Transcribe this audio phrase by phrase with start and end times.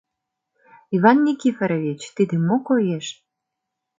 [0.95, 3.07] —Иван Никифорович, тиде мо коеш?